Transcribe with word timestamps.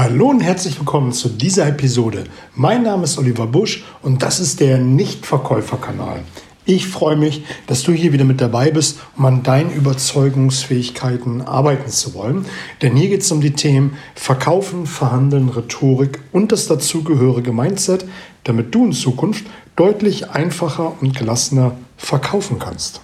Hallo 0.00 0.28
und 0.28 0.42
herzlich 0.42 0.78
willkommen 0.78 1.12
zu 1.12 1.28
dieser 1.28 1.66
Episode. 1.66 2.22
Mein 2.54 2.84
Name 2.84 3.02
ist 3.02 3.18
Oliver 3.18 3.48
Busch 3.48 3.82
und 4.00 4.22
das 4.22 4.38
ist 4.38 4.60
der 4.60 4.78
Nichtverkäuferkanal. 4.78 6.22
Ich 6.64 6.86
freue 6.86 7.16
mich, 7.16 7.42
dass 7.66 7.82
du 7.82 7.90
hier 7.90 8.12
wieder 8.12 8.24
mit 8.24 8.40
dabei 8.40 8.70
bist, 8.70 9.00
um 9.16 9.24
an 9.24 9.42
deinen 9.42 9.72
Überzeugungsfähigkeiten 9.72 11.42
arbeiten 11.42 11.90
zu 11.90 12.14
wollen. 12.14 12.46
Denn 12.80 12.94
hier 12.94 13.08
geht 13.08 13.22
es 13.22 13.32
um 13.32 13.40
die 13.40 13.54
Themen 13.54 13.96
Verkaufen, 14.14 14.86
Verhandeln, 14.86 15.48
Rhetorik 15.48 16.20
und 16.30 16.52
das 16.52 16.68
dazugehörige 16.68 17.52
Mindset, 17.52 18.04
damit 18.44 18.72
du 18.76 18.84
in 18.84 18.92
Zukunft 18.92 19.46
deutlich 19.74 20.30
einfacher 20.30 20.92
und 21.00 21.16
gelassener 21.16 21.72
verkaufen 21.96 22.60
kannst. 22.60 23.00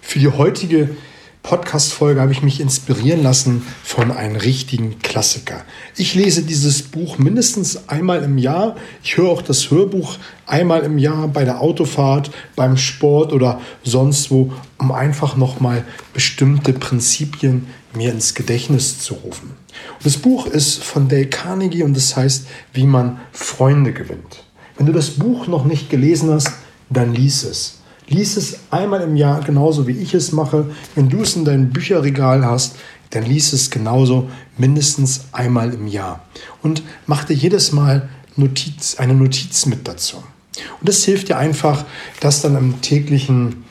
Für 0.00 0.18
die 0.18 0.26
heutige 0.26 0.96
Podcast-Folge 1.42 2.20
habe 2.20 2.32
ich 2.32 2.42
mich 2.42 2.60
inspirieren 2.60 3.22
lassen 3.22 3.66
von 3.82 4.10
einem 4.10 4.36
richtigen 4.36 4.98
Klassiker. 5.00 5.64
Ich 5.96 6.14
lese 6.14 6.42
dieses 6.42 6.82
Buch 6.82 7.18
mindestens 7.18 7.88
einmal 7.88 8.22
im 8.22 8.38
Jahr. 8.38 8.76
Ich 9.02 9.16
höre 9.16 9.30
auch 9.30 9.42
das 9.42 9.70
Hörbuch 9.70 10.16
einmal 10.46 10.82
im 10.82 10.98
Jahr 10.98 11.28
bei 11.28 11.44
der 11.44 11.60
Autofahrt, 11.60 12.30
beim 12.56 12.76
Sport 12.76 13.32
oder 13.32 13.60
sonst 13.82 14.30
wo, 14.30 14.52
um 14.78 14.92
einfach 14.92 15.36
nochmal 15.36 15.84
bestimmte 16.12 16.72
Prinzipien 16.72 17.66
mir 17.94 18.12
ins 18.12 18.34
Gedächtnis 18.34 19.00
zu 19.00 19.14
rufen. 19.14 19.50
Und 19.50 20.04
das 20.04 20.18
Buch 20.18 20.46
ist 20.46 20.82
von 20.82 21.08
Dale 21.08 21.26
Carnegie 21.26 21.82
und 21.82 21.96
das 21.96 22.16
heißt, 22.16 22.46
wie 22.74 22.84
man 22.84 23.18
Freunde 23.32 23.92
gewinnt. 23.92 24.44
Wenn 24.76 24.86
du 24.86 24.92
das 24.92 25.10
Buch 25.10 25.46
noch 25.46 25.64
nicht 25.64 25.90
gelesen 25.90 26.30
hast, 26.30 26.52
dann 26.90 27.14
lies 27.14 27.42
es. 27.42 27.79
Lies 28.10 28.36
es 28.36 28.58
einmal 28.70 29.02
im 29.02 29.14
Jahr, 29.14 29.40
genauso 29.40 29.86
wie 29.86 29.92
ich 29.92 30.14
es 30.14 30.32
mache. 30.32 30.66
Wenn 30.96 31.08
du 31.08 31.22
es 31.22 31.36
in 31.36 31.44
deinem 31.44 31.70
Bücherregal 31.70 32.44
hast, 32.44 32.74
dann 33.10 33.24
lies 33.24 33.52
es 33.52 33.70
genauso 33.70 34.28
mindestens 34.58 35.26
einmal 35.30 35.72
im 35.72 35.86
Jahr. 35.86 36.24
Und 36.60 36.82
mach 37.06 37.24
dir 37.24 37.34
jedes 37.34 37.72
Mal 37.72 38.08
Notiz, 38.36 38.96
eine 38.98 39.14
Notiz 39.14 39.64
mit 39.66 39.86
dazu. 39.86 40.16
Und 40.16 40.88
das 40.88 41.04
hilft 41.04 41.28
dir 41.28 41.38
einfach, 41.38 41.84
das 42.18 42.42
dann 42.42 42.56
im 42.56 42.80
täglichen 42.80 43.64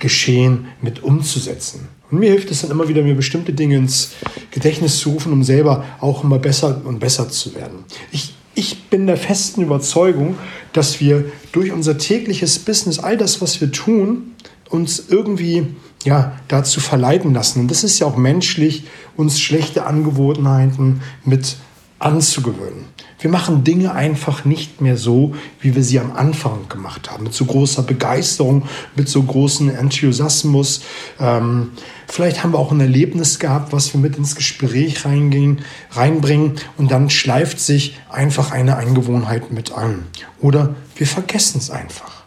Geschehen 0.00 0.66
mit 0.82 1.02
umzusetzen. 1.02 1.88
Und 2.10 2.18
mir 2.18 2.30
hilft 2.30 2.50
es 2.50 2.60
dann 2.60 2.70
immer 2.70 2.88
wieder, 2.88 3.02
mir 3.02 3.14
bestimmte 3.14 3.54
Dinge 3.54 3.76
ins 3.76 4.10
Gedächtnis 4.50 4.98
zu 4.98 5.10
rufen, 5.10 5.32
um 5.32 5.42
selber 5.42 5.84
auch 6.00 6.24
immer 6.24 6.38
besser 6.38 6.82
und 6.84 6.98
besser 6.98 7.30
zu 7.30 7.54
werden. 7.54 7.84
Ich 8.10 8.34
ich 8.54 8.84
bin 8.90 9.06
der 9.06 9.16
festen 9.16 9.62
Überzeugung, 9.62 10.36
dass 10.72 11.00
wir 11.00 11.24
durch 11.52 11.72
unser 11.72 11.98
tägliches 11.98 12.58
Business, 12.58 12.98
all 12.98 13.16
das, 13.16 13.40
was 13.40 13.60
wir 13.60 13.72
tun, 13.72 14.32
uns 14.68 15.04
irgendwie 15.08 15.66
ja, 16.04 16.32
dazu 16.48 16.80
verleiten 16.80 17.34
lassen. 17.34 17.60
Und 17.60 17.70
das 17.70 17.84
ist 17.84 17.98
ja 17.98 18.06
auch 18.06 18.16
menschlich, 18.16 18.84
uns 19.16 19.40
schlechte 19.40 19.86
Angewohnheiten 19.86 21.02
mit 21.24 21.56
anzugewöhnen. 21.98 22.86
Wir 23.20 23.30
machen 23.30 23.62
Dinge 23.62 23.94
einfach 23.94 24.44
nicht 24.44 24.80
mehr 24.80 24.96
so, 24.96 25.36
wie 25.60 25.76
wir 25.76 25.84
sie 25.84 26.00
am 26.00 26.10
Anfang 26.10 26.68
gemacht 26.68 27.08
haben. 27.08 27.22
Mit 27.22 27.34
so 27.34 27.44
großer 27.44 27.84
Begeisterung, 27.84 28.64
mit 28.96 29.08
so 29.08 29.22
großem 29.22 29.70
Enthusiasmus. 29.70 30.82
Ähm, 31.20 31.70
vielleicht 32.12 32.42
haben 32.42 32.52
wir 32.52 32.58
auch 32.58 32.70
ein 32.70 32.80
Erlebnis 32.80 33.38
gehabt, 33.38 33.72
was 33.72 33.94
wir 33.94 34.00
mit 34.00 34.18
ins 34.18 34.36
Gespräch 34.36 35.06
reingehen, 35.06 35.62
reinbringen 35.92 36.56
und 36.76 36.90
dann 36.90 37.08
schleift 37.08 37.58
sich 37.58 37.98
einfach 38.10 38.52
eine 38.52 38.76
Angewohnheit 38.76 39.50
mit 39.50 39.72
an. 39.72 40.04
Oder 40.38 40.74
wir 40.96 41.06
vergessen 41.06 41.56
es 41.56 41.70
einfach. 41.70 42.24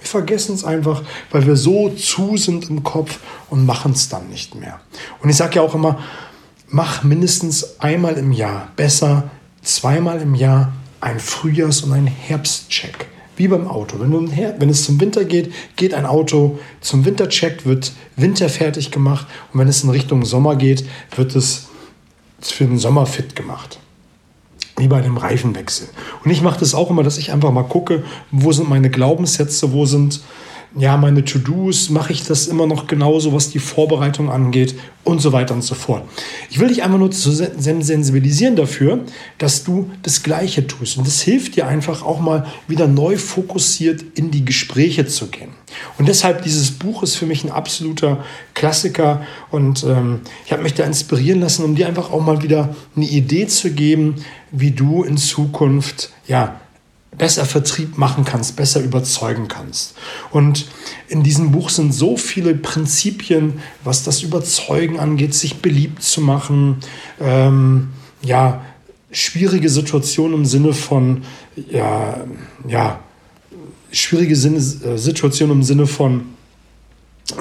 Wir 0.00 0.08
vergessen 0.08 0.56
es 0.56 0.64
einfach, 0.64 1.04
weil 1.30 1.46
wir 1.46 1.54
so 1.56 1.90
zu 1.90 2.36
sind 2.36 2.68
im 2.68 2.82
Kopf 2.82 3.20
und 3.48 3.64
machen 3.64 3.92
es 3.92 4.08
dann 4.08 4.28
nicht 4.28 4.56
mehr. 4.56 4.80
Und 5.22 5.30
ich 5.30 5.36
sage 5.36 5.56
ja 5.56 5.62
auch 5.62 5.76
immer, 5.76 6.00
mach 6.66 7.04
mindestens 7.04 7.78
einmal 7.78 8.16
im 8.16 8.32
Jahr, 8.32 8.72
besser 8.74 9.30
zweimal 9.62 10.20
im 10.20 10.34
Jahr, 10.34 10.72
ein 11.00 11.20
Frühjahrs- 11.20 11.84
und 11.84 11.92
ein 11.92 12.08
Herbstcheck. 12.08 13.06
Wie 13.36 13.48
beim 13.48 13.68
Auto. 13.68 14.00
Wenn, 14.00 14.10
du, 14.10 14.30
wenn 14.58 14.70
es 14.70 14.84
zum 14.84 15.00
Winter 15.00 15.24
geht, 15.24 15.52
geht 15.76 15.92
ein 15.92 16.06
Auto 16.06 16.58
zum 16.80 17.04
Wintercheck, 17.04 17.66
wird 17.66 17.92
winterfertig 18.16 18.90
gemacht. 18.90 19.26
Und 19.52 19.60
wenn 19.60 19.68
es 19.68 19.84
in 19.84 19.90
Richtung 19.90 20.24
Sommer 20.24 20.56
geht, 20.56 20.84
wird 21.14 21.36
es 21.36 21.68
für 22.40 22.64
den 22.64 22.78
Sommer 22.78 23.04
fit 23.06 23.36
gemacht. 23.36 23.78
Wie 24.78 24.88
bei 24.88 24.98
einem 24.98 25.16
Reifenwechsel. 25.16 25.88
Und 26.24 26.30
ich 26.30 26.42
mache 26.42 26.60
das 26.60 26.74
auch 26.74 26.90
immer, 26.90 27.02
dass 27.02 27.18
ich 27.18 27.32
einfach 27.32 27.50
mal 27.50 27.62
gucke, 27.62 28.04
wo 28.30 28.52
sind 28.52 28.68
meine 28.68 28.90
Glaubenssätze, 28.90 29.72
wo 29.72 29.86
sind 29.86 30.20
ja, 30.78 30.96
meine 30.98 31.24
To-Dos, 31.24 31.88
mache 31.88 32.12
ich 32.12 32.24
das 32.24 32.46
immer 32.48 32.66
noch 32.66 32.86
genauso, 32.86 33.32
was 33.32 33.48
die 33.48 33.58
Vorbereitung 33.58 34.30
angeht 34.30 34.74
und 35.04 35.22
so 35.22 35.32
weiter 35.32 35.54
und 35.54 35.62
so 35.62 35.74
fort. 35.74 36.02
Ich 36.50 36.58
will 36.58 36.68
dich 36.68 36.82
einfach 36.82 36.98
nur 36.98 37.10
sensibilisieren 37.12 38.56
dafür, 38.56 39.00
dass 39.38 39.64
du 39.64 39.90
das 40.02 40.22
Gleiche 40.22 40.66
tust. 40.66 40.98
Und 40.98 41.06
das 41.06 41.22
hilft 41.22 41.56
dir 41.56 41.66
einfach 41.66 42.04
auch 42.04 42.20
mal 42.20 42.46
wieder 42.68 42.88
neu 42.88 43.16
fokussiert 43.16 44.04
in 44.14 44.30
die 44.30 44.44
Gespräche 44.44 45.06
zu 45.06 45.28
gehen. 45.28 45.50
Und 45.96 46.08
deshalb 46.08 46.42
dieses 46.42 46.72
Buch 46.72 47.02
ist 47.02 47.16
für 47.16 47.26
mich 47.26 47.42
ein 47.44 47.50
absoluter 47.50 48.24
Klassiker 48.52 49.22
und 49.50 49.82
ähm, 49.84 50.20
ich 50.44 50.52
habe 50.52 50.62
mich 50.62 50.74
da 50.74 50.84
inspirieren 50.84 51.40
lassen, 51.40 51.64
um 51.64 51.74
dir 51.74 51.86
einfach 51.86 52.12
auch 52.12 52.20
mal 52.20 52.42
wieder 52.42 52.74
eine 52.94 53.06
Idee 53.06 53.46
zu 53.46 53.70
geben, 53.70 54.16
wie 54.50 54.72
du 54.72 55.04
in 55.04 55.16
Zukunft 55.16 56.10
ja 56.26 56.60
besser 57.18 57.44
Vertrieb 57.44 57.98
machen 57.98 58.24
kannst, 58.24 58.56
besser 58.56 58.80
überzeugen 58.80 59.48
kannst. 59.48 59.94
Und 60.30 60.66
in 61.08 61.22
diesem 61.22 61.52
Buch 61.52 61.70
sind 61.70 61.92
so 61.92 62.16
viele 62.16 62.54
Prinzipien, 62.54 63.60
was 63.84 64.02
das 64.02 64.22
Überzeugen 64.22 64.98
angeht, 64.98 65.34
sich 65.34 65.56
beliebt 65.56 66.02
zu 66.02 66.20
machen, 66.20 66.78
ähm, 67.20 67.88
ja, 68.22 68.64
schwierige 69.10 69.68
Situationen 69.68 70.40
im 70.40 70.46
Sinne 70.46 70.72
von, 70.72 71.22
ja, 71.70 72.24
ja, 72.66 73.00
schwierige 73.92 74.36
Sinne, 74.36 74.58
äh, 74.58 74.98
Situationen 74.98 75.58
im 75.58 75.62
Sinne 75.62 75.86
von 75.86 76.24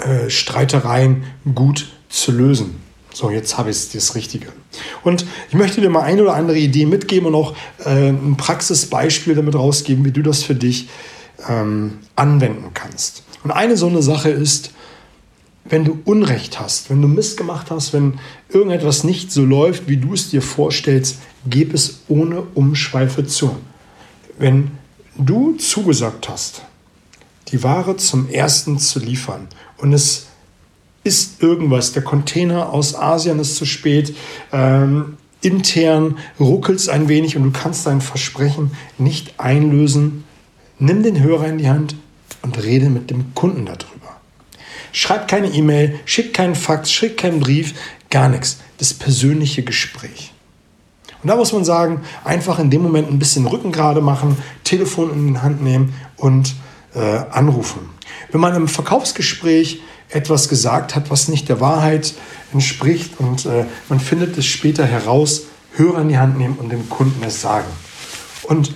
äh, 0.02 0.30
Streitereien 0.30 1.24
gut 1.54 1.90
zu 2.10 2.32
lösen. 2.32 2.85
So, 3.16 3.30
jetzt 3.30 3.58
habe 3.58 3.70
ich 3.70 3.94
das 3.94 4.14
Richtige. 4.16 4.48
Und 5.06 5.26
ich 5.48 5.56
möchte 5.56 5.80
dir 5.80 5.90
mal 5.90 6.02
eine 6.02 6.22
oder 6.22 6.34
andere 6.34 6.58
Idee 6.58 6.86
mitgeben 6.86 7.28
und 7.28 7.36
auch 7.36 7.56
äh, 7.86 8.10
ein 8.10 8.36
Praxisbeispiel 8.36 9.36
damit 9.36 9.56
rausgeben, 9.56 10.04
wie 10.04 10.12
du 10.12 10.22
das 10.22 10.44
für 10.44 10.54
dich 10.54 10.90
ähm, 11.48 12.00
anwenden 12.18 12.72
kannst. 12.74 13.24
Und 13.46 13.52
eine 13.52 13.78
so 13.78 13.88
eine 13.88 14.02
Sache 14.02 14.32
ist, 14.32 14.72
wenn 15.64 15.86
du 15.86 15.98
Unrecht 16.04 16.60
hast, 16.60 16.90
wenn 16.90 17.02
du 17.02 17.08
Mist 17.08 17.38
gemacht 17.38 17.72
hast, 17.72 17.94
wenn 17.94 18.20
irgendetwas 18.50 19.06
nicht 19.06 19.32
so 19.32 19.46
läuft, 19.46 19.88
wie 19.88 19.96
du 19.96 20.14
es 20.14 20.30
dir 20.30 20.42
vorstellst, 20.42 21.20
gib 21.50 21.74
es 21.74 22.02
ohne 22.10 22.42
Umschweife 22.54 23.26
zu. 23.26 23.56
Wenn 24.38 24.72
du 25.18 25.54
zugesagt 25.54 26.28
hast, 26.28 26.64
die 27.48 27.64
Ware 27.64 27.96
zum 27.96 28.30
ersten 28.30 28.78
zu 28.78 29.00
liefern 29.00 29.48
und 29.78 29.94
es 29.94 30.28
ist 31.06 31.42
irgendwas. 31.42 31.94
Der 31.94 32.04
Container 32.04 32.74
aus 32.74 32.96
Asien 32.96 33.40
ist 33.40 33.56
zu 33.56 33.66
spät. 33.66 34.16
Ähm, 34.52 35.18
intern 35.42 36.18
ruckelt 36.40 36.80
es 36.80 36.90
ein 36.90 37.08
wenig 37.08 37.38
und 37.38 37.44
du 37.44 37.52
kannst 37.52 37.86
dein 37.86 38.02
Versprechen 38.02 38.72
nicht 38.98 39.40
einlösen. 39.40 40.24
Nimm 40.80 41.04
den 41.04 41.22
Hörer 41.22 41.48
in 41.48 41.60
die 41.60 41.70
Hand 41.70 41.96
und 42.42 42.62
rede 42.62 42.90
mit 42.90 43.12
dem 43.12 43.36
Kunden 43.36 43.66
darüber. 43.66 44.18
Schreib 44.92 45.28
keine 45.28 45.48
E-Mail, 45.48 46.00
schick 46.06 46.34
keinen 46.34 46.56
Fax, 46.56 46.92
schick 46.92 47.18
keinen 47.18 47.40
Brief, 47.40 47.76
gar 48.10 48.28
nichts. 48.28 48.60
Das 48.80 48.94
persönliche 48.94 49.62
Gespräch. 49.62 50.34
Und 51.22 51.30
da 51.30 51.36
muss 51.36 51.54
man 51.54 51.66
sagen, 51.66 52.02
einfach 52.24 52.58
in 52.58 52.72
dem 52.72 52.82
Moment 52.82 53.12
ein 53.12 53.20
bisschen 53.20 53.46
Rücken 53.46 53.72
gerade 53.72 54.02
machen, 54.02 54.38
Telefon 54.64 55.12
in 55.14 55.34
die 55.34 55.40
Hand 55.40 55.62
nehmen 55.62 55.94
und 56.18 56.56
äh, 56.96 57.00
anrufen. 57.00 57.90
Wenn 58.32 58.42
man 58.42 58.56
im 58.56 58.68
Verkaufsgespräch 58.68 59.82
etwas 60.10 60.50
gesagt 60.50 60.96
hat, 60.96 61.10
was 61.10 61.28
nicht 61.28 61.50
der 61.50 61.60
Wahrheit 61.60 62.14
entspricht 62.54 63.20
und 63.20 63.46
äh, 63.46 63.66
man 63.90 64.00
findet 64.00 64.38
es 64.38 64.46
später 64.46 64.86
heraus, 64.86 65.44
Hörer 65.78 66.02
in 66.02 66.10
die 66.10 66.18
Hand 66.18 66.38
nehmen 66.38 66.56
und 66.56 66.72
dem 66.72 66.90
Kunden 66.90 67.22
es 67.26 67.42
sagen. 67.42 67.68
Und 68.44 68.74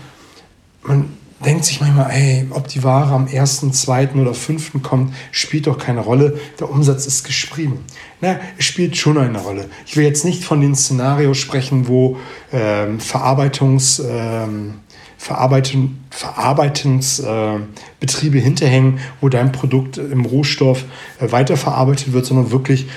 man 0.83 1.18
denkt 1.45 1.63
sich 1.63 1.80
manchmal, 1.80 2.12
ey, 2.12 2.48
ob 2.50 2.68
die 2.68 2.83
Ware 2.83 3.13
am 3.13 3.27
ersten, 3.27 3.71
zweiten 3.71 4.19
oder 4.19 4.33
fünften 4.33 4.81
kommt, 4.81 5.13
spielt 5.31 5.68
doch 5.68 5.77
keine 5.77 6.01
Rolle. 6.01 6.38
Der 6.59 6.69
Umsatz 6.69 7.06
ist 7.06 7.24
geschrieben. 7.24 7.86
Na, 8.19 8.39
es 8.57 8.65
spielt 8.65 8.98
schon 8.98 9.18
eine 9.18 9.39
Rolle. 9.39 9.69
Ich 9.86 9.95
will 9.95 10.03
jetzt 10.03 10.25
nicht 10.25 10.44
von 10.44 10.59
den 10.59 10.75
Szenarios 10.75 11.38
sprechen, 11.38 11.88
wo 11.88 12.18
ähm, 12.51 13.00
Verarbeitungs... 13.00 14.01
Ähm, 14.06 14.75
Verarbeitung, 15.19 15.98
Verarbeitungsbetriebe 16.12 18.38
äh, 18.38 18.42
hinterhängen, 18.42 19.00
wo 19.19 19.27
dein 19.27 19.51
Produkt 19.51 19.98
im 19.98 20.24
Rohstoff 20.24 20.86
äh, 21.19 21.30
weiterverarbeitet 21.30 22.13
wird, 22.13 22.25
sondern 22.25 22.51
wirklich, 22.51 22.88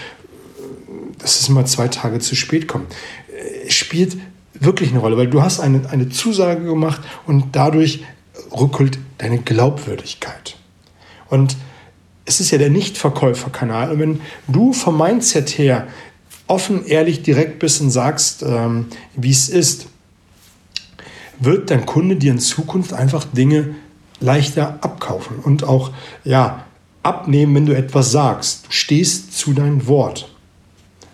dass 1.18 1.40
es 1.40 1.48
immer 1.48 1.64
zwei 1.64 1.88
Tage 1.88 2.20
zu 2.20 2.36
spät 2.36 2.68
kommt. 2.68 2.94
Äh, 3.66 3.70
spielt 3.70 4.18
wirklich 4.54 4.90
eine 4.90 5.00
Rolle, 5.00 5.16
weil 5.16 5.26
du 5.26 5.42
hast 5.42 5.58
eine, 5.58 5.90
eine 5.90 6.10
Zusage 6.10 6.62
gemacht 6.62 7.02
und 7.26 7.56
dadurch 7.56 8.04
rückelt 8.52 9.00
deine 9.18 9.38
Glaubwürdigkeit. 9.38 10.56
Und 11.28 11.56
es 12.24 12.38
ist 12.38 12.52
ja 12.52 12.58
der 12.58 12.70
Nichtverkäuferkanal. 12.70 13.90
Und 13.90 13.98
wenn 13.98 14.20
du 14.46 14.72
vom 14.72 14.96
Mindset 14.96 15.58
her 15.58 15.88
offen, 16.46 16.86
ehrlich, 16.86 17.22
direkt 17.22 17.58
bist 17.58 17.80
und 17.80 17.90
sagst, 17.90 18.44
ähm, 18.44 18.86
wie 19.16 19.30
es 19.30 19.48
ist, 19.48 19.88
wird 21.44 21.70
dein 21.70 21.86
Kunde 21.86 22.16
dir 22.16 22.32
in 22.32 22.38
Zukunft 22.38 22.92
einfach 22.92 23.24
Dinge 23.24 23.74
leichter 24.20 24.78
abkaufen 24.82 25.38
und 25.38 25.64
auch 25.64 25.90
ja, 26.24 26.64
abnehmen, 27.02 27.54
wenn 27.54 27.66
du 27.66 27.76
etwas 27.76 28.12
sagst. 28.12 28.66
Du 28.66 28.72
stehst 28.72 29.36
zu 29.36 29.52
deinem 29.52 29.86
Wort. 29.86 30.28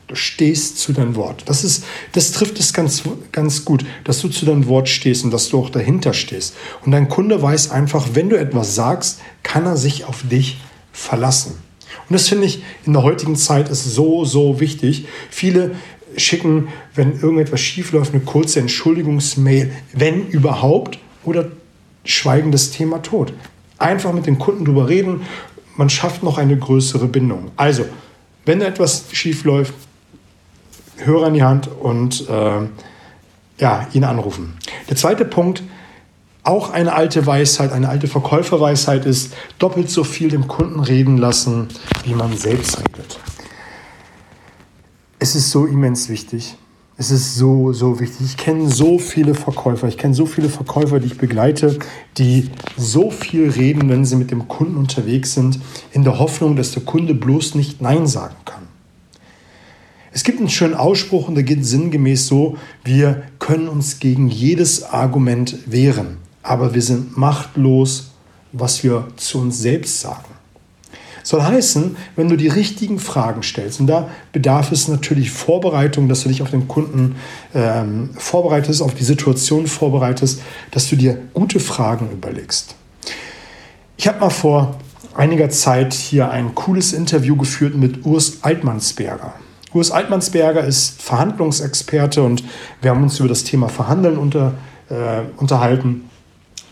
Du 0.07 0.15
stehst 0.15 0.79
zu 0.79 0.95
deinem 0.95 1.17
Wort. 1.17 1.43
Das, 1.47 1.65
ist, 1.65 1.85
das 2.13 2.33
trifft 2.33 2.59
es 2.59 2.73
ganz, 2.73 3.03
ganz 3.31 3.65
gut, 3.65 3.85
dass 4.05 4.21
du 4.21 4.29
zu 4.29 4.47
deinem 4.47 4.67
Wort 4.67 4.89
stehst 4.89 5.25
und 5.25 5.31
dass 5.31 5.51
du 5.51 5.59
auch 5.59 5.69
dahinter 5.69 6.15
stehst. 6.15 6.55
Und 6.85 6.93
dein 6.93 7.09
Kunde 7.09 7.43
weiß 7.43 7.71
einfach, 7.71 8.09
wenn 8.15 8.31
du 8.31 8.39
etwas 8.39 8.75
sagst, 8.75 9.21
kann 9.43 9.67
er 9.67 9.77
sich 9.77 10.07
auf 10.07 10.23
dich 10.27 10.59
verlassen. 10.93 11.57
Und 12.09 12.15
das 12.15 12.29
finde 12.29 12.47
ich 12.47 12.63
in 12.87 12.95
der 12.95 13.03
heutigen 13.03 13.37
Zeit 13.37 13.69
ist 13.69 13.85
so, 13.85 14.25
so 14.25 14.61
wichtig. 14.61 15.07
Viele 15.31 15.73
schicken, 16.19 16.69
wenn 16.95 17.21
irgendetwas 17.21 17.61
schief 17.61 17.93
läuft, 17.93 18.13
eine 18.13 18.23
kurze 18.23 18.61
Entschuldigungsmail, 18.61 19.73
wenn 19.93 20.27
überhaupt, 20.29 20.99
oder 21.25 21.47
schweigen 22.05 22.53
das 22.53 22.71
Thema 22.71 23.03
tot. 23.03 23.33
Einfach 23.79 24.13
mit 24.13 24.27
den 24.27 24.39
Kunden 24.39 24.65
drüber 24.65 24.89
reden, 24.89 25.23
man 25.77 25.91
schafft 25.91 26.23
noch 26.23 26.39
eine 26.39 26.57
größere 26.57 27.07
Bindung. 27.07 27.51
Also, 27.57 27.85
wenn 28.45 28.61
etwas 28.61 29.05
schief 29.13 29.45
läuft, 29.45 29.75
Hörer 30.97 31.29
in 31.29 31.35
die 31.35 31.43
Hand 31.43 31.69
und 31.69 32.29
äh, 32.29 32.67
ja, 33.61 33.87
ihn 33.93 34.05
anrufen. 34.05 34.57
Der 34.89 34.97
zweite 34.97 35.25
Punkt, 35.25 35.63
auch 36.43 36.71
eine 36.71 36.95
alte 36.95 37.27
Weisheit, 37.27 37.73
eine 37.73 37.89
alte 37.89 38.09
Verkäuferweisheit 38.09 39.05
ist, 39.05 39.35
doppelt 39.59 39.91
so 39.91 40.03
viel 40.03 40.29
dem 40.29 40.49
Kunden 40.49 40.81
reden 40.81 41.19
lassen, 41.19 41.69
wie 42.05 42.15
man 42.15 42.37
selbst 42.37 42.79
redet. 42.79 43.21
Es 45.21 45.35
ist 45.35 45.51
so 45.51 45.67
immens 45.67 46.09
wichtig. 46.09 46.57
Es 46.97 47.11
ist 47.11 47.37
so, 47.37 47.73
so 47.73 47.99
wichtig. 48.01 48.27
Ich 48.27 48.37
kenne 48.37 48.69
so 48.69 48.99
viele 48.99 49.35
Verkäufer, 49.35 49.89
ich 49.89 49.99
kenne 49.99 50.15
so 50.15 50.27
viele 50.27 50.49
Verkäufer, 50.49 51.01
die 51.01 51.07
ich 51.07 51.19
begleite, 51.19 51.79
die 52.17 52.51
so 52.77 53.11
viel 53.11 53.51
reden, 53.51 53.89
wenn 53.89 54.05
sie 54.05 54.17
mit 54.17 54.31
dem 54.31 54.49
Kunden 54.49 54.77
unterwegs 54.77 55.35
sind, 55.35 55.61
in 55.93 56.05
der 56.05 56.19
Hoffnung, 56.19 56.57
dass 56.57 56.73
der 56.73 56.83
Kunde 56.83 57.15
bloß 57.15 57.55
nicht 57.55 57.81
Nein 57.81 58.07
sagen 58.07 58.37
kann. 58.45 58.63
Es 60.13 60.25
gibt 60.25 60.39
einen 60.39 60.49
schönen 60.49 60.75
Ausspruch 60.75 61.29
und 61.29 61.35
der 61.37 61.45
geht 61.45 61.65
sinngemäß 61.65 62.27
so, 62.27 62.57
wir 62.83 63.23
können 63.39 63.69
uns 63.69 64.01
gegen 64.01 64.29
jedes 64.29 64.83
Argument 64.83 65.59
wehren, 65.67 66.17
aber 66.43 66.75
wir 66.75 66.83
sind 66.83 67.17
machtlos, 67.17 68.13
was 68.53 68.83
wir 68.83 69.07
zu 69.17 69.41
uns 69.41 69.59
selbst 69.59 70.01
sagen. 70.01 70.28
Soll 71.29 71.43
heißen, 71.43 71.95
wenn 72.17 72.31
du 72.31 72.37
die 72.37 72.49
richtigen 72.49 72.99
Fragen 72.99 73.43
stellst, 73.43 73.81
und 73.81 73.87
da 73.87 74.09
bedarf 74.33 74.73
es 74.73 74.89
natürlich 74.89 75.31
Vorbereitung, 75.31 76.09
dass 76.09 76.23
du 76.23 76.31
dich 76.31 76.41
auf 76.41 76.53
den 76.53 76.69
Kunden 76.69 77.17
ähm, 77.55 78.09
vorbereitest, 78.17 78.81
auf 78.81 78.95
die 78.95 79.05
Situation 79.05 79.67
vorbereitest, 79.67 80.41
dass 80.71 80.89
du 80.89 80.97
dir 80.97 81.19
gute 81.35 81.61
Fragen 81.61 82.11
überlegst. 82.11 82.77
Ich 83.99 84.09
habe 84.09 84.21
mal 84.21 84.31
vor 84.31 84.79
einiger 85.15 85.51
Zeit 85.51 85.93
hier 85.93 86.31
ein 86.31 86.55
cooles 86.55 86.95
Interview 86.95 87.37
geführt 87.37 87.75
mit 87.75 88.07
Urs 88.07 88.39
Altmannsberger. 88.41 89.35
Urs 89.75 89.91
Altmannsberger 89.91 90.65
ist 90.65 91.03
Verhandlungsexperte 91.03 92.23
und 92.23 92.43
wir 92.81 92.91
haben 92.91 93.03
uns 93.03 93.21
über 93.21 93.29
das 93.29 93.45
Thema 93.45 93.69
Verhandeln 93.69 94.17
unter, 94.17 94.55
äh, 94.89 95.25
unterhalten. 95.37 96.09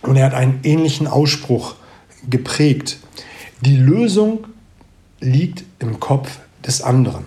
Und 0.01 0.17
er 0.17 0.25
hat 0.25 0.35
einen 0.35 0.61
ähnlichen 0.63 1.09
Ausspruch 1.09 1.75
geprägt. 2.31 3.01
Die 3.63 3.77
Lösung 3.77 4.47
liegt 5.21 5.65
im 5.79 5.99
Kopf 5.99 6.39
des 6.67 6.83
anderen. 6.83 7.25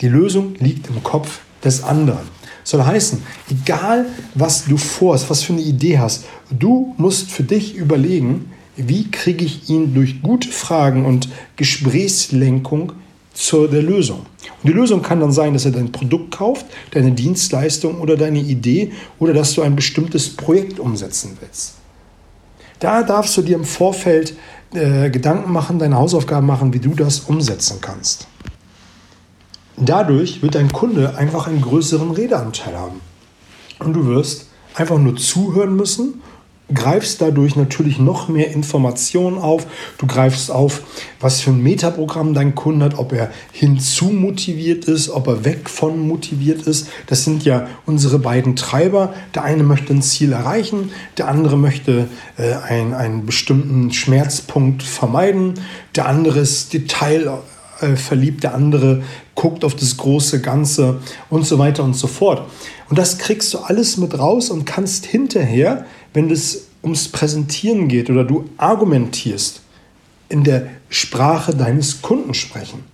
Die 0.00 0.08
Lösung 0.08 0.56
liegt 0.58 0.88
im 0.88 1.02
Kopf 1.04 1.40
des 1.64 1.84
anderen. 1.84 2.26
Soll 2.64 2.84
heißen, 2.84 3.22
egal 3.50 4.06
was 4.34 4.64
du 4.64 4.76
vorhast, 4.76 5.30
was 5.30 5.42
für 5.42 5.52
eine 5.52 5.62
Idee 5.62 5.98
hast, 5.98 6.24
du 6.50 6.94
musst 6.98 7.30
für 7.30 7.44
dich 7.44 7.76
überlegen, 7.76 8.50
wie 8.76 9.10
kriege 9.10 9.44
ich 9.44 9.68
ihn 9.68 9.94
durch 9.94 10.22
gute 10.22 10.48
Fragen 10.48 11.04
und 11.04 11.28
Gesprächslenkung 11.56 12.92
zur 13.32 13.68
der 13.68 13.82
Lösung. 13.82 14.20
Und 14.62 14.68
die 14.68 14.72
Lösung 14.72 15.02
kann 15.02 15.20
dann 15.20 15.32
sein, 15.32 15.52
dass 15.52 15.64
er 15.64 15.70
dein 15.70 15.92
Produkt 15.92 16.36
kauft, 16.36 16.66
deine 16.90 17.12
Dienstleistung 17.12 18.00
oder 18.00 18.16
deine 18.16 18.40
Idee 18.40 18.92
oder 19.18 19.32
dass 19.32 19.54
du 19.54 19.62
ein 19.62 19.76
bestimmtes 19.76 20.30
Projekt 20.36 20.78
umsetzen 20.80 21.36
willst. 21.40 21.74
Da 22.78 23.02
darfst 23.04 23.36
du 23.36 23.42
dir 23.42 23.56
im 23.56 23.64
Vorfeld 23.64 24.34
äh, 24.74 25.10
Gedanken 25.10 25.52
machen, 25.52 25.78
deine 25.78 25.96
Hausaufgaben 25.96 26.46
machen, 26.46 26.72
wie 26.72 26.78
du 26.78 26.90
das 26.90 27.20
umsetzen 27.20 27.78
kannst. 27.80 28.26
Dadurch 29.76 30.42
wird 30.42 30.54
dein 30.54 30.72
Kunde 30.72 31.16
einfach 31.16 31.46
einen 31.46 31.60
größeren 31.60 32.10
Redeanteil 32.10 32.76
haben. 32.76 33.00
Und 33.78 33.94
du 33.94 34.06
wirst 34.06 34.46
einfach 34.74 34.98
nur 34.98 35.16
zuhören 35.16 35.74
müssen 35.76 36.22
greifst 36.72 37.20
dadurch 37.20 37.56
natürlich 37.56 37.98
noch 37.98 38.28
mehr 38.28 38.50
Informationen 38.50 39.38
auf. 39.38 39.66
Du 39.98 40.06
greifst 40.06 40.50
auf, 40.50 40.82
was 41.20 41.40
für 41.40 41.50
ein 41.50 41.62
Metaprogramm 41.62 42.34
dein 42.34 42.54
Kunde 42.54 42.86
hat, 42.86 42.98
ob 42.98 43.12
er 43.12 43.30
hinzu 43.52 44.06
motiviert 44.06 44.86
ist, 44.86 45.10
ob 45.10 45.26
er 45.26 45.44
weg 45.44 45.68
von 45.68 45.98
motiviert 46.06 46.62
ist. 46.62 46.88
Das 47.06 47.24
sind 47.24 47.44
ja 47.44 47.66
unsere 47.86 48.18
beiden 48.18 48.56
Treiber. 48.56 49.12
Der 49.34 49.44
eine 49.44 49.62
möchte 49.62 49.92
ein 49.92 50.02
Ziel 50.02 50.32
erreichen, 50.32 50.90
der 51.18 51.28
andere 51.28 51.56
möchte 51.56 52.08
äh, 52.38 52.54
ein, 52.54 52.94
einen 52.94 53.26
bestimmten 53.26 53.92
Schmerzpunkt 53.92 54.82
vermeiden, 54.82 55.54
der 55.94 56.06
andere 56.06 56.40
ist 56.40 56.72
Detail 56.72 57.38
äh, 57.80 57.96
verliebt, 57.96 58.44
der 58.44 58.54
andere 58.54 59.02
guckt 59.34 59.64
auf 59.64 59.74
das 59.74 59.96
große 59.96 60.40
Ganze 60.40 61.00
und 61.30 61.46
so 61.46 61.58
weiter 61.58 61.82
und 61.84 61.94
so 61.94 62.06
fort. 62.06 62.42
Und 62.88 62.98
das 62.98 63.18
kriegst 63.18 63.52
du 63.54 63.58
alles 63.58 63.96
mit 63.96 64.18
raus 64.18 64.50
und 64.50 64.66
kannst 64.66 65.06
hinterher 65.06 65.86
wenn 66.12 66.30
es 66.30 66.68
ums 66.82 67.08
Präsentieren 67.08 67.88
geht 67.88 68.10
oder 68.10 68.24
du 68.24 68.48
argumentierst, 68.56 69.62
in 70.28 70.44
der 70.44 70.68
Sprache 70.88 71.54
deines 71.54 72.02
Kunden 72.02 72.34
sprechen. 72.34 72.84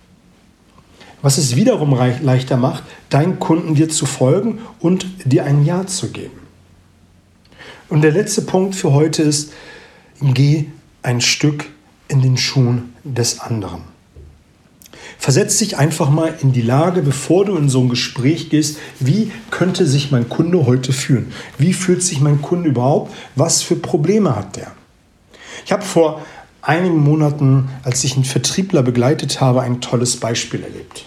Was 1.21 1.37
es 1.37 1.55
wiederum 1.55 1.97
leichter 2.21 2.57
macht, 2.57 2.83
deinen 3.09 3.39
Kunden 3.39 3.75
dir 3.75 3.89
zu 3.89 4.05
folgen 4.05 4.59
und 4.79 5.05
dir 5.25 5.45
ein 5.45 5.65
Ja 5.65 5.85
zu 5.85 6.11
geben. 6.11 6.39
Und 7.89 8.01
der 8.01 8.11
letzte 8.11 8.43
Punkt 8.43 8.75
für 8.75 8.93
heute 8.93 9.23
ist, 9.23 9.51
geh 10.21 10.65
ein 11.01 11.21
Stück 11.21 11.65
in 12.07 12.21
den 12.21 12.37
Schuhen 12.37 12.93
des 13.03 13.39
anderen. 13.39 13.81
Versetz 15.19 15.57
dich 15.57 15.77
einfach 15.77 16.09
mal 16.09 16.33
in 16.41 16.53
die 16.53 16.61
Lage, 16.61 17.01
bevor 17.01 17.43
du 17.43 17.57
in 17.57 17.67
so 17.67 17.81
ein 17.81 17.89
Gespräch 17.89 18.49
gehst, 18.49 18.77
wie 19.01 19.31
könnte 19.51 19.85
sich 19.85 20.11
mein 20.11 20.29
Kunde 20.29 20.65
heute 20.65 20.93
fühlen? 20.93 21.33
Wie 21.57 21.73
fühlt 21.73 22.01
sich 22.01 22.21
mein 22.21 22.41
Kunde 22.41 22.69
überhaupt? 22.69 23.13
Was 23.35 23.61
für 23.61 23.75
Probleme 23.75 24.33
hat 24.33 24.55
der? 24.55 24.71
Ich 25.65 25.73
habe 25.73 25.83
vor 25.83 26.21
einigen 26.61 26.97
Monaten, 26.97 27.67
als 27.83 28.01
ich 28.05 28.15
einen 28.15 28.23
Vertriebler 28.23 28.81
begleitet 28.81 29.41
habe, 29.41 29.61
ein 29.61 29.81
tolles 29.81 30.17
Beispiel 30.17 30.63
erlebt. 30.63 31.03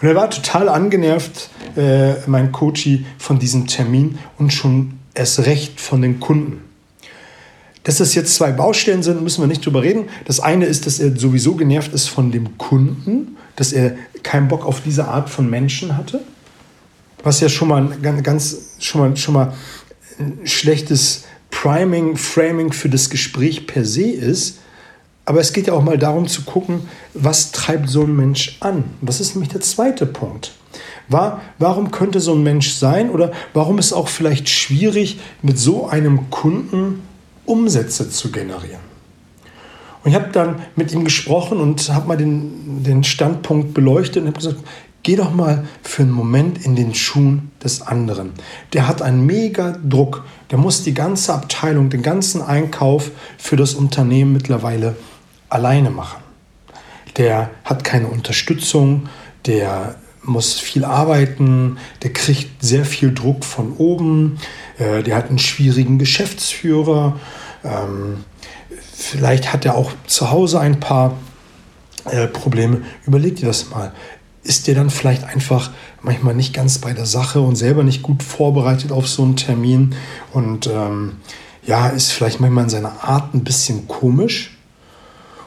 Und 0.00 0.08
er 0.08 0.14
war 0.14 0.30
total 0.30 0.70
angenervt, 0.70 1.50
äh, 1.76 2.14
mein 2.26 2.52
Coach, 2.52 2.88
von 3.18 3.38
diesem 3.38 3.66
Termin 3.66 4.18
und 4.38 4.54
schon 4.54 4.94
erst 5.12 5.40
recht 5.40 5.82
von 5.82 6.00
den 6.00 6.18
Kunden. 6.18 6.62
Dass 7.90 7.98
das 7.98 8.14
jetzt 8.14 8.36
zwei 8.36 8.52
Baustellen 8.52 9.02
sind, 9.02 9.20
müssen 9.20 9.42
wir 9.42 9.48
nicht 9.48 9.66
drüber 9.66 9.82
reden. 9.82 10.04
Das 10.24 10.38
eine 10.38 10.66
ist, 10.66 10.86
dass 10.86 11.00
er 11.00 11.18
sowieso 11.18 11.56
genervt 11.56 11.92
ist 11.92 12.06
von 12.06 12.30
dem 12.30 12.56
Kunden, 12.56 13.36
dass 13.56 13.72
er 13.72 13.96
keinen 14.22 14.46
Bock 14.46 14.64
auf 14.64 14.80
diese 14.80 15.08
Art 15.08 15.28
von 15.28 15.50
Menschen 15.50 15.96
hatte. 15.96 16.20
Was 17.24 17.40
ja 17.40 17.48
schon 17.48 17.66
mal 17.66 17.92
ein 18.00 18.22
ganz, 18.22 18.76
schon 18.78 19.00
mal, 19.00 19.16
schon 19.16 19.34
mal 19.34 19.54
ein 20.20 20.38
schlechtes 20.44 21.24
Priming, 21.50 22.16
Framing 22.16 22.72
für 22.72 22.88
das 22.88 23.10
Gespräch 23.10 23.66
per 23.66 23.84
se 23.84 24.08
ist. 24.08 24.60
Aber 25.24 25.40
es 25.40 25.52
geht 25.52 25.66
ja 25.66 25.72
auch 25.72 25.82
mal 25.82 25.98
darum 25.98 26.28
zu 26.28 26.42
gucken, 26.42 26.82
was 27.12 27.50
treibt 27.50 27.88
so 27.88 28.04
ein 28.04 28.14
Mensch 28.14 28.58
an. 28.60 28.84
Das 29.02 29.18
ist 29.20 29.34
nämlich 29.34 29.50
der 29.50 29.62
zweite 29.62 30.06
Punkt. 30.06 30.52
War, 31.08 31.40
warum 31.58 31.90
könnte 31.90 32.20
so 32.20 32.34
ein 32.34 32.44
Mensch 32.44 32.70
sein 32.70 33.10
oder 33.10 33.32
warum 33.52 33.78
ist 33.78 33.92
auch 33.92 34.06
vielleicht 34.06 34.48
schwierig, 34.48 35.18
mit 35.42 35.58
so 35.58 35.88
einem 35.88 36.30
Kunden 36.30 37.02
Umsätze 37.50 38.08
zu 38.08 38.30
generieren. 38.30 38.90
Und 40.02 40.10
ich 40.10 40.16
habe 40.16 40.30
dann 40.32 40.62
mit 40.76 40.92
ihm 40.92 41.04
gesprochen 41.04 41.60
und 41.60 41.92
habe 41.92 42.08
mal 42.08 42.16
den, 42.16 42.82
den 42.82 43.04
Standpunkt 43.04 43.74
beleuchtet 43.74 44.22
und 44.22 44.28
habe 44.28 44.38
gesagt, 44.38 44.56
geh 45.02 45.16
doch 45.16 45.32
mal 45.32 45.66
für 45.82 46.02
einen 46.02 46.12
Moment 46.12 46.64
in 46.64 46.74
den 46.74 46.94
Schuhen 46.94 47.50
des 47.62 47.82
anderen. 47.82 48.32
Der 48.72 48.88
hat 48.88 49.02
einen 49.02 49.26
mega 49.26 49.76
Druck. 49.86 50.24
Der 50.50 50.58
muss 50.58 50.82
die 50.82 50.94
ganze 50.94 51.34
Abteilung, 51.34 51.90
den 51.90 52.02
ganzen 52.02 52.40
Einkauf 52.40 53.10
für 53.36 53.56
das 53.56 53.74
Unternehmen 53.74 54.32
mittlerweile 54.32 54.96
alleine 55.48 55.90
machen. 55.90 56.22
Der 57.16 57.50
hat 57.64 57.84
keine 57.84 58.06
Unterstützung, 58.06 59.08
der 59.46 59.96
muss 60.22 60.58
viel 60.58 60.84
arbeiten, 60.84 61.78
der 62.02 62.12
kriegt 62.12 62.62
sehr 62.62 62.84
viel 62.84 63.12
Druck 63.12 63.44
von 63.44 63.72
oben, 63.72 64.38
äh, 64.78 65.02
der 65.02 65.16
hat 65.16 65.28
einen 65.28 65.38
schwierigen 65.38 65.98
Geschäftsführer, 65.98 67.18
ähm, 67.64 68.24
vielleicht 68.92 69.52
hat 69.52 69.64
er 69.64 69.76
auch 69.76 69.92
zu 70.06 70.30
Hause 70.30 70.60
ein 70.60 70.80
paar 70.80 71.16
äh, 72.04 72.26
Probleme. 72.26 72.82
Überleg 73.06 73.36
dir 73.36 73.46
das 73.46 73.70
mal. 73.70 73.92
ist 74.42 74.66
der 74.66 74.74
dann 74.74 74.90
vielleicht 74.90 75.24
einfach 75.24 75.70
manchmal 76.02 76.34
nicht 76.34 76.54
ganz 76.54 76.78
bei 76.78 76.92
der 76.94 77.06
Sache 77.06 77.40
und 77.40 77.56
selber 77.56 77.82
nicht 77.82 78.02
gut 78.02 78.22
vorbereitet 78.22 78.90
auf 78.90 79.06
so 79.06 79.22
einen 79.22 79.36
Termin 79.36 79.94
und 80.32 80.66
ähm, 80.66 81.16
ja, 81.66 81.88
ist 81.88 82.12
vielleicht 82.12 82.40
manchmal 82.40 82.64
in 82.64 82.70
seiner 82.70 83.04
Art 83.04 83.34
ein 83.34 83.44
bisschen 83.44 83.86
komisch. 83.86 84.56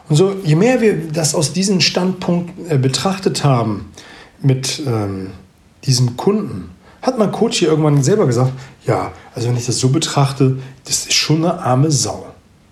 Und 0.10 0.16
so, 0.16 0.36
je 0.44 0.56
mehr 0.56 0.80
wir 0.80 1.08
das 1.12 1.34
aus 1.34 1.54
diesem 1.54 1.82
Standpunkt 1.82 2.54
äh, 2.70 2.78
betrachtet 2.78 3.44
haben 3.44 3.92
mit 4.44 4.82
ähm, 4.86 5.32
diesem 5.86 6.18
Kunden, 6.18 6.72
hat 7.02 7.18
mein 7.18 7.32
Coach 7.32 7.60
hier 7.60 7.68
irgendwann 7.68 8.02
selber 8.02 8.26
gesagt, 8.26 8.54
ja, 8.86 9.12
also 9.36 9.50
wenn 9.50 9.58
ich 9.58 9.66
das 9.66 9.80
so 9.80 9.90
betrachte, 9.90 10.60
das 10.86 11.06
ist 11.06 11.14
schon 11.14 11.44
eine 11.44 11.60
arme 11.60 11.92
Sau. 11.92 12.28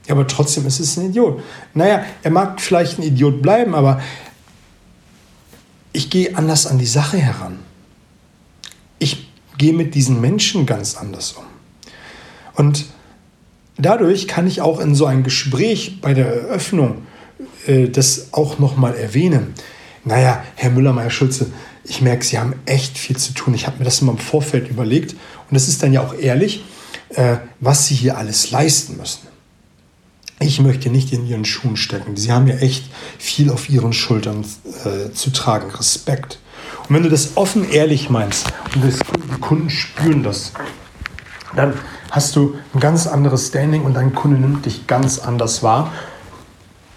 Ja, 0.08 0.16
aber 0.16 0.26
trotzdem 0.26 0.66
ist 0.66 0.80
es 0.80 0.98
ein 0.98 1.10
Idiot. 1.10 1.42
Naja, 1.74 2.04
er 2.24 2.32
mag 2.32 2.62
vielleicht 2.62 2.98
ein 2.98 3.04
Idiot 3.04 3.42
bleiben, 3.42 3.76
aber 3.76 4.02
ich 5.94 6.10
gehe 6.10 6.36
anders 6.36 6.66
an 6.66 6.78
die 6.78 6.86
Sache 6.86 7.18
heran. 7.18 7.60
Ich 9.00 9.30
gehe 9.58 9.74
mit 9.74 9.96
diesen 9.96 10.22
Menschen 10.22 10.66
ganz 10.66 10.96
anders 10.96 11.34
um. 11.34 11.44
Und 12.56 12.86
dadurch 13.78 14.28
kann 14.28 14.48
ich 14.48 14.62
auch 14.62 14.80
in 14.80 14.96
so 14.96 15.06
einem 15.06 15.24
Gespräch 15.24 16.00
bei 16.02 16.14
der 16.14 16.28
Eröffnung 16.28 17.04
äh, 17.68 17.90
das 17.90 18.34
auch 18.34 18.60
nochmal 18.60 18.96
erwähnen. 18.96 19.54
Naja, 20.04 20.44
Herr 20.56 20.72
Müller-Meyer-Schulze, 20.72 21.52
ich 21.84 22.02
merke, 22.02 22.24
Sie 22.26 22.40
haben 22.40 22.56
echt 22.66 22.98
viel 22.98 23.18
zu 23.18 23.34
tun. 23.34 23.54
Ich 23.54 23.68
habe 23.68 23.80
mir 23.80 23.86
das 23.86 24.02
immer 24.02 24.12
im 24.12 24.18
Vorfeld 24.18 24.70
überlegt. 24.70 25.16
Und 25.50 25.56
es 25.56 25.68
ist 25.68 25.84
dann 25.84 25.94
ja 25.94 26.02
auch 26.02 26.14
ehrlich, 26.14 26.64
äh, 27.10 27.38
was 27.60 27.88
Sie 27.88 27.96
hier 27.96 28.18
alles 28.18 28.52
leisten 28.52 28.98
müssen. 28.98 29.28
Ich 30.40 30.60
möchte 30.60 30.90
nicht 30.90 31.14
in 31.14 31.28
Ihren 31.28 31.46
Schuhen 31.46 31.78
stecken. 31.78 32.18
Sie 32.18 32.32
haben 32.32 32.48
ja 32.48 32.56
echt 32.56 32.86
viel 33.20 33.52
auf 33.52 33.70
Ihren 33.70 33.94
Schultern 33.94 34.44
äh, 34.86 35.12
zu 35.14 35.32
tragen. 35.32 35.70
Respekt. 35.72 36.40
Und 36.88 36.96
wenn 36.96 37.04
du 37.04 37.10
das 37.10 37.38
offen 37.38 37.70
ehrlich 37.70 38.10
meinst 38.10 38.52
und 38.74 38.84
das, 38.84 39.00
die 39.00 39.40
Kunden 39.40 39.70
spüren 39.70 40.24
das, 40.24 40.54
dann 41.56 41.74
hast 42.10 42.36
du 42.36 42.56
ein 42.74 42.80
ganz 42.80 43.08
anderes 43.08 43.48
Standing 43.50 43.84
und 43.84 43.94
dein 43.94 44.16
Kunde 44.16 44.40
nimmt 44.40 44.66
dich 44.66 44.88
ganz 44.88 45.20
anders 45.20 45.64
wahr. 45.64 45.92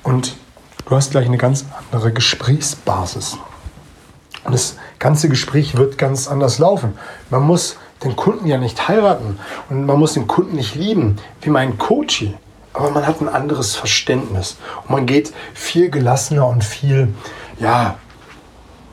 Und 0.02 0.36
du 0.86 0.96
hast 0.96 1.10
gleich 1.10 1.26
eine 1.26 1.38
ganz 1.38 1.64
andere 1.90 2.12
Gesprächsbasis. 2.12 3.38
Und 4.44 4.52
das 4.52 4.76
ganze 4.98 5.28
Gespräch 5.28 5.76
wird 5.76 5.98
ganz 5.98 6.28
anders 6.28 6.58
laufen. 6.58 6.98
Man 7.30 7.42
muss 7.42 7.76
den 8.02 8.16
Kunden 8.16 8.46
ja 8.46 8.58
nicht 8.58 8.88
heiraten 8.88 9.38
und 9.70 9.86
man 9.86 9.98
muss 9.98 10.14
den 10.14 10.26
Kunden 10.26 10.56
nicht 10.56 10.74
lieben, 10.74 11.16
wie 11.40 11.50
mein 11.50 11.78
Coach. 11.78 12.26
Aber 12.74 12.90
man 12.90 13.06
hat 13.06 13.20
ein 13.20 13.28
anderes 13.28 13.76
Verständnis 13.76 14.56
und 14.82 14.90
man 14.90 15.06
geht 15.06 15.32
viel 15.54 15.90
gelassener 15.90 16.46
und 16.46 16.64
viel, 16.64 17.08
ja, 17.58 17.96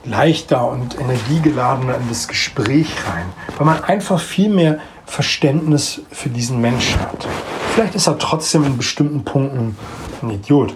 leichter 0.06 0.68
und 0.70 1.00
energiegeladener 1.00 1.96
in 1.98 2.10
das 2.10 2.28
Gespräch 2.28 2.88
rein, 3.08 3.26
weil 3.58 3.66
man 3.66 3.84
einfach 3.84 4.20
viel 4.20 4.50
mehr 4.50 4.80
Verständnis 5.06 6.02
für 6.12 6.30
diesen 6.30 6.62
Menschen 6.62 7.00
hat. 7.02 7.28
Vielleicht 7.74 7.96
ist 7.96 8.08
er 8.08 8.18
trotzdem 8.18 8.64
in 8.64 8.78
bestimmten 8.78 9.24
Punkten 9.24 9.78
ein 10.22 10.30
Idiot, 10.30 10.74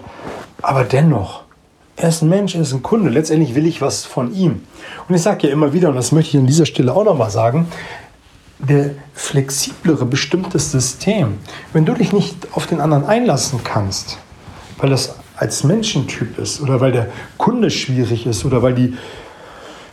aber 0.62 0.84
dennoch, 0.84 1.42
er 1.96 2.08
ist 2.10 2.22
ein 2.22 2.28
Mensch, 2.28 2.54
er 2.54 2.60
ist 2.60 2.72
ein 2.72 2.82
Kunde. 2.82 3.10
Letztendlich 3.10 3.54
will 3.54 3.66
ich 3.66 3.80
was 3.80 4.04
von 4.04 4.34
ihm. 4.34 4.62
Und 5.08 5.14
ich 5.14 5.22
sage 5.22 5.46
ja 5.46 5.52
immer 5.52 5.72
wieder, 5.72 5.88
und 5.88 5.96
das 5.96 6.12
möchte 6.12 6.36
ich 6.36 6.40
an 6.40 6.46
dieser 6.46 6.66
Stelle 6.66 6.94
auch 6.94 7.04
nochmal 7.04 7.30
sagen, 7.30 7.68
der 8.58 8.90
flexiblere, 9.14 10.04
bestimmte 10.04 10.58
System, 10.58 11.38
wenn 11.72 11.84
du 11.84 11.94
dich 11.94 12.12
nicht 12.12 12.48
auf 12.52 12.66
den 12.66 12.80
anderen 12.80 13.04
einlassen 13.04 13.60
kannst, 13.64 14.18
weil 14.78 14.90
das 14.90 15.16
als 15.36 15.64
Menschentyp 15.64 16.38
ist 16.38 16.60
oder 16.60 16.80
weil 16.80 16.92
der 16.92 17.08
Kunde 17.36 17.70
schwierig 17.70 18.26
ist 18.26 18.44
oder 18.44 18.62
weil 18.62 18.74
die 18.74 18.96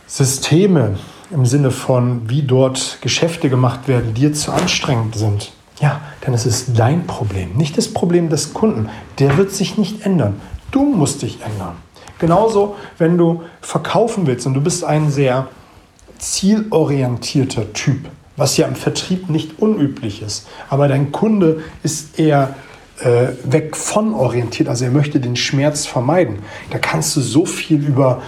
Systeme 0.06 0.98
im 1.30 1.44
Sinne 1.46 1.70
von, 1.70 2.28
wie 2.28 2.42
dort 2.42 2.98
Geschäfte 3.00 3.50
gemacht 3.50 3.88
werden, 3.88 4.14
dir 4.14 4.32
zu 4.32 4.52
anstrengend 4.52 5.16
sind, 5.16 5.52
ja, 5.80 6.00
dann 6.20 6.34
ist 6.34 6.46
es 6.46 6.72
dein 6.72 7.06
Problem, 7.06 7.56
nicht 7.56 7.76
das 7.76 7.92
Problem 7.92 8.28
des 8.28 8.54
Kunden. 8.54 8.88
Der 9.18 9.36
wird 9.36 9.50
sich 9.50 9.76
nicht 9.76 10.06
ändern. 10.06 10.40
Du 10.74 10.82
musst 10.82 11.22
dich 11.22 11.38
ändern. 11.40 11.76
Genauso, 12.18 12.74
wenn 12.98 13.16
du 13.16 13.42
verkaufen 13.60 14.26
willst 14.26 14.44
und 14.44 14.54
du 14.54 14.60
bist 14.60 14.82
ein 14.82 15.08
sehr 15.08 15.46
zielorientierter 16.18 17.72
Typ, 17.72 18.08
was 18.36 18.56
ja 18.56 18.66
im 18.66 18.74
Vertrieb 18.74 19.30
nicht 19.30 19.60
unüblich 19.60 20.20
ist, 20.20 20.48
aber 20.68 20.88
dein 20.88 21.12
Kunde 21.12 21.62
ist 21.84 22.18
eher 22.18 22.56
äh, 22.98 23.28
weg 23.44 23.76
von 23.76 24.14
orientiert, 24.14 24.68
also 24.68 24.84
er 24.84 24.90
möchte 24.90 25.20
den 25.20 25.36
Schmerz 25.36 25.86
vermeiden. 25.86 26.40
Da 26.70 26.78
kannst 26.78 27.14
du 27.14 27.20
so 27.20 27.46
viel 27.46 27.80
über 27.80 28.20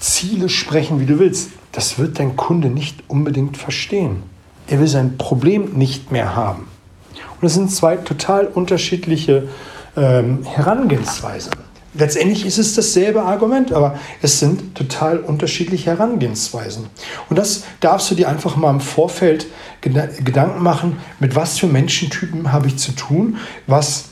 Ziele 0.00 0.48
sprechen, 0.48 0.98
wie 0.98 1.06
du 1.06 1.20
willst. 1.20 1.50
Das 1.70 2.00
wird 2.00 2.18
dein 2.18 2.34
Kunde 2.34 2.66
nicht 2.66 3.04
unbedingt 3.06 3.56
verstehen. 3.56 4.24
Er 4.66 4.80
will 4.80 4.88
sein 4.88 5.18
Problem 5.18 5.74
nicht 5.74 6.10
mehr 6.10 6.34
haben. 6.34 6.66
Und 7.12 7.42
das 7.42 7.54
sind 7.54 7.70
zwei 7.70 7.94
total 7.94 8.46
unterschiedliche 8.48 9.48
ähm, 9.96 10.42
Herangehensweisen. 10.42 11.61
Letztendlich 11.94 12.46
ist 12.46 12.58
es 12.58 12.74
dasselbe 12.74 13.22
Argument, 13.22 13.72
aber 13.72 13.98
es 14.22 14.40
sind 14.40 14.74
total 14.74 15.18
unterschiedliche 15.18 15.90
Herangehensweisen. 15.90 16.86
Und 17.28 17.38
das 17.38 17.64
darfst 17.80 18.10
du 18.10 18.14
dir 18.14 18.28
einfach 18.30 18.56
mal 18.56 18.70
im 18.70 18.80
Vorfeld 18.80 19.46
Gedanken 19.82 20.62
machen, 20.62 20.98
mit 21.20 21.36
was 21.36 21.58
für 21.58 21.66
Menschentypen 21.66 22.50
habe 22.50 22.68
ich 22.68 22.78
zu 22.78 22.92
tun, 22.92 23.36
was 23.66 24.04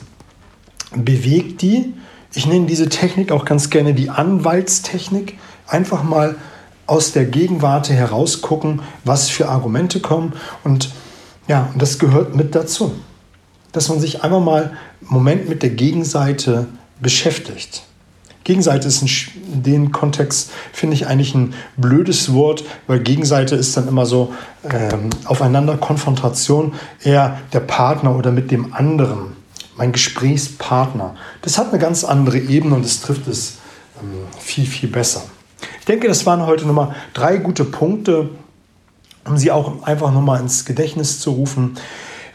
bewegt 0.95 1.61
die. 1.63 1.93
Ich 2.33 2.45
nenne 2.45 2.67
diese 2.67 2.87
Technik 2.87 3.31
auch 3.31 3.45
ganz 3.45 3.69
gerne 3.69 3.93
die 3.93 4.09
Anwaltstechnik. 4.09 5.39
Einfach 5.67 6.03
mal 6.03 6.35
aus 6.85 7.13
der 7.13 7.25
Gegenwart 7.25 7.89
heraus 7.89 8.41
gucken, 8.41 8.81
was 9.05 9.29
für 9.29 9.49
Argumente 9.49 10.01
kommen. 10.01 10.33
Und 10.63 10.91
ja, 11.47 11.71
das 11.75 11.97
gehört 11.97 12.35
mit 12.35 12.53
dazu. 12.53 12.93
Dass 13.71 13.89
man 13.89 13.99
sich 13.99 14.23
einmal 14.23 14.41
mal 14.41 14.63
einen 14.63 15.09
Moment 15.09 15.49
mit 15.49 15.63
der 15.63 15.69
Gegenseite 15.71 16.67
beschäftigt. 17.01 17.83
Gegenseite 18.43 18.87
ist 18.87 19.03
in 19.03 19.63
dem 19.63 19.91
Kontext, 19.91 20.51
finde 20.73 20.95
ich, 20.95 21.05
eigentlich 21.05 21.35
ein 21.35 21.53
blödes 21.77 22.33
Wort, 22.33 22.63
weil 22.87 22.99
Gegenseite 22.99 23.55
ist 23.55 23.77
dann 23.77 23.87
immer 23.87 24.05
so 24.05 24.33
ähm, 24.63 25.11
aufeinander 25.25 25.77
Konfrontation, 25.77 26.73
eher 27.03 27.37
der 27.53 27.59
Partner 27.59 28.15
oder 28.15 28.31
mit 28.31 28.49
dem 28.49 28.73
anderen, 28.73 29.35
mein 29.77 29.91
Gesprächspartner. 29.91 31.15
Das 31.43 31.59
hat 31.59 31.69
eine 31.69 31.79
ganz 31.79 32.03
andere 32.03 32.39
Ebene 32.39 32.75
und 32.75 32.85
es 32.85 33.01
trifft 33.01 33.27
es 33.27 33.57
ähm, 34.01 34.09
viel, 34.39 34.65
viel 34.65 34.89
besser. 34.89 35.23
Ich 35.79 35.85
denke, 35.85 36.07
das 36.07 36.25
waren 36.25 36.45
heute 36.45 36.65
nochmal 36.65 36.95
drei 37.13 37.37
gute 37.37 37.63
Punkte, 37.63 38.29
um 39.25 39.37
sie 39.37 39.51
auch 39.51 39.83
einfach 39.83 40.11
nochmal 40.11 40.39
ins 40.39 40.65
Gedächtnis 40.65 41.19
zu 41.19 41.31
rufen. 41.31 41.77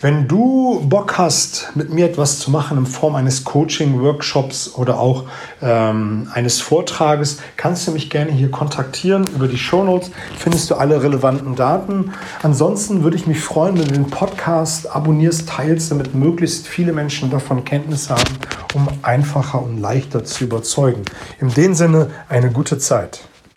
Wenn 0.03 0.29
du 0.29 0.85
Bock 0.87 1.17
hast, 1.17 1.75
mit 1.75 1.91
mir 1.91 2.05
etwas 2.05 2.39
zu 2.39 2.51
machen 2.51 2.77
in 2.77 2.85
Form 2.85 3.15
eines 3.15 3.45
Coaching-Workshops 3.45 4.75
oder 4.75 5.01
auch 5.01 5.25
ähm, 5.63 6.29
eines 6.35 6.61
Vortrages, 6.61 7.39
kannst 7.57 7.89
du 7.89 7.93
mich 7.93 8.11
gerne 8.11 8.31
hier 8.31 8.51
kontaktieren. 8.51 9.27
Über 9.35 9.49
die 9.49 9.57
Shownotes 9.57 10.11
findest 10.39 10.71
du 10.71 10.75
alle 10.75 11.03
relevanten 11.03 11.55
Daten. 11.55 12.13
Ansonsten 12.43 13.05
würde 13.05 13.17
ich 13.17 13.27
mich 13.27 13.41
freuen, 13.41 13.79
wenn 13.79 13.87
du 13.87 13.95
den 13.95 14.11
Podcast 14.11 14.95
abonnierst, 14.95 15.49
teilst, 15.49 15.91
damit 15.91 16.15
möglichst 16.15 16.69
viele 16.69 16.93
Menschen 16.93 17.31
davon 17.31 17.65
Kenntnis 17.65 18.11
haben, 18.11 18.37
um 18.75 18.89
einfacher 19.01 19.63
und 19.63 19.81
leichter 19.81 20.25
zu 20.25 20.45
überzeugen. 20.45 21.03
In 21.41 21.49
dem 21.55 21.73
Sinne 21.73 22.11
eine 22.29 22.51
gute 22.51 22.77
Zeit. 22.77 23.21